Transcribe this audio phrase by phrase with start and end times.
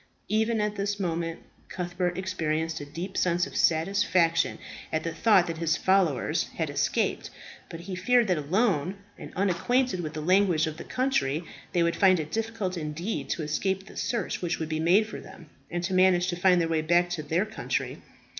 [0.29, 4.57] Even at this moment Cuthbert experienced a deep sense of satisfaction
[4.91, 7.29] at the thought that his followers had escaped.
[7.69, 11.95] But he feared that alone, and unacquainted with the language of the country, they would
[11.95, 15.83] find it difficult indeed to escape the search which would be made for them, and
[15.83, 18.01] to manage to find their way back to their country.